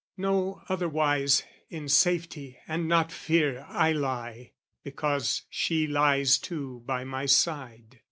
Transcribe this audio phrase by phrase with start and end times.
[0.17, 7.27] "No otherwise, in safety and not fear, "I lie, because she lies too by my
[7.27, 7.99] side."